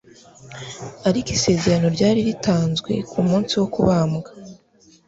[1.07, 4.29] Ariko isezerano ryari ritanzwe ku munsi wo kubambwa,